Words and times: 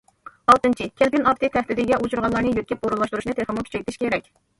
ئالتىنچى، 0.51 0.85
كەلكۈن 1.01 1.27
ئاپىتى 1.31 1.49
تەھدىتىگە 1.55 1.99
ئۇچرىغانلارنى 2.05 2.55
يۆتكەپ 2.55 2.89
ئورۇنلاشتۇرۇشنى 2.89 3.37
تېخىمۇ 3.41 3.65
كۈچەيتىش 3.69 4.01
كېرەك. 4.05 4.33